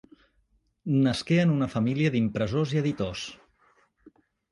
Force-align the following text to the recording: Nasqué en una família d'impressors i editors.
Nasqué 1.07 1.35
en 1.41 1.51
una 1.55 1.67
família 1.73 2.13
d'impressors 2.15 2.73
i 2.77 2.81
editors. 2.81 3.27